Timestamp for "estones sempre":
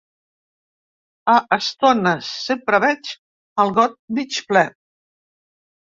1.59-2.83